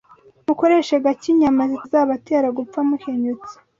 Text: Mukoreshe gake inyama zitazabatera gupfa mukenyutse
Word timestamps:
Mukoreshe 0.47 0.95
gake 1.03 1.27
inyama 1.33 1.63
zitazabatera 1.71 2.47
gupfa 2.57 2.79
mukenyutse 2.87 3.53